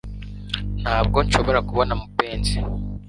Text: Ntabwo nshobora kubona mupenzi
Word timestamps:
Ntabwo 0.81 1.17
nshobora 1.25 1.59
kubona 1.69 1.93
mupenzi 2.01 2.57